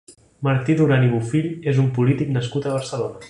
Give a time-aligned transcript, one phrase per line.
[0.47, 3.19] Martí Duran i Bofill és un polític nascut a Barcelona.